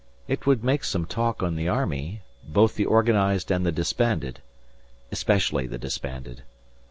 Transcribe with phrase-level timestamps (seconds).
[0.27, 4.41] It would make some talk in the army, both the organised and the disbanded.
[5.11, 6.41] Especially the disbanded.